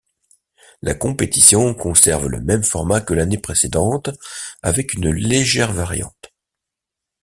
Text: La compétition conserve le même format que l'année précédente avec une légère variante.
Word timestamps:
La 0.81 0.95
compétition 0.95 1.75
conserve 1.75 2.27
le 2.27 2.41
même 2.41 2.63
format 2.63 3.01
que 3.01 3.13
l'année 3.13 3.37
précédente 3.37 4.09
avec 4.63 4.95
une 4.95 5.11
légère 5.11 5.73
variante. 5.73 6.33